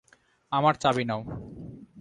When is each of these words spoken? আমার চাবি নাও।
আমার 0.51 0.73
চাবি 0.75 1.03
নাও। 1.03 1.21